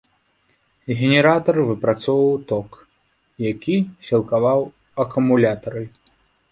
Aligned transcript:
Генератар 1.01 1.57
выпрацоўваў 1.69 2.33
ток, 2.53 2.69
які 3.53 3.75
сілкаваў 4.09 4.59
акумулятары. 5.07 5.83